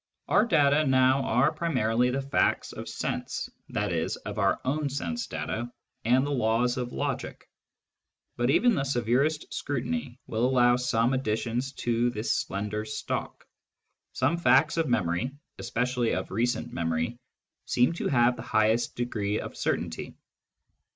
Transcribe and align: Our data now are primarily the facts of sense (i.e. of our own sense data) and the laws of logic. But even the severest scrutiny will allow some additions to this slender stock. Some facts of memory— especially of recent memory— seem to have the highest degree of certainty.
Our 0.27 0.45
data 0.47 0.83
now 0.83 1.21
are 1.25 1.51
primarily 1.51 2.09
the 2.09 2.23
facts 2.23 2.71
of 2.73 2.89
sense 2.89 3.51
(i.e. 3.75 4.07
of 4.25 4.39
our 4.39 4.59
own 4.65 4.89
sense 4.89 5.27
data) 5.27 5.71
and 6.03 6.25
the 6.25 6.31
laws 6.31 6.77
of 6.77 6.91
logic. 6.91 7.47
But 8.35 8.49
even 8.49 8.73
the 8.73 8.83
severest 8.83 9.53
scrutiny 9.53 10.19
will 10.25 10.43
allow 10.47 10.77
some 10.77 11.13
additions 11.13 11.73
to 11.85 12.09
this 12.09 12.31
slender 12.31 12.83
stock. 12.83 13.45
Some 14.11 14.37
facts 14.37 14.77
of 14.77 14.89
memory— 14.89 15.33
especially 15.59 16.15
of 16.15 16.31
recent 16.31 16.73
memory— 16.73 17.19
seem 17.67 17.93
to 17.93 18.07
have 18.07 18.35
the 18.37 18.41
highest 18.41 18.95
degree 18.95 19.39
of 19.39 19.55
certainty. 19.55 20.15